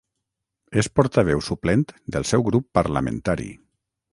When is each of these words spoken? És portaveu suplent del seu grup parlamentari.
És 0.81 0.89
portaveu 0.99 1.43
suplent 1.49 1.85
del 2.17 2.27
seu 2.33 2.47
grup 2.51 2.67
parlamentari. 2.79 3.47